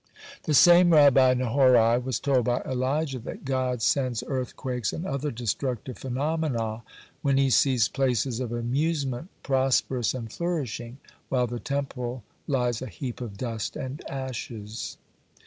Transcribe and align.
The 0.45 0.55
same 0.55 0.93
Rabbi 0.93 1.35
Nehorai 1.35 2.03
was 2.03 2.19
told 2.19 2.45
by 2.45 2.61
Elijah, 2.63 3.19
that 3.19 3.45
God 3.45 3.83
sends 3.83 4.23
earthquakes 4.25 4.93
and 4.93 5.05
other 5.05 5.29
destructive 5.29 5.95
phenomena 5.99 6.81
when 7.21 7.37
He 7.37 7.51
sees 7.51 7.87
places 7.87 8.39
of 8.39 8.51
amusement 8.51 9.29
prosperous 9.43 10.15
and 10.15 10.33
flourishing, 10.33 10.97
while 11.29 11.45
the 11.45 11.59
Temple 11.59 12.23
lies 12.47 12.81
a 12.81 12.87
heap 12.87 13.21
of 13.21 13.37
dust 13.37 13.75
and 13.75 14.01
ashes. 14.09 14.97